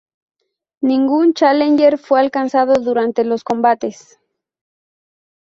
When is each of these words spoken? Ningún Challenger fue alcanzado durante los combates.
Ningún 0.81 1.35
Challenger 1.35 1.99
fue 1.99 2.19
alcanzado 2.21 2.73
durante 2.79 3.23
los 3.23 3.43
combates. 3.43 4.17